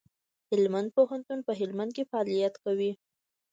[0.49, 2.91] هلمند پوهنتون په هلمند کي فعالیت کوي.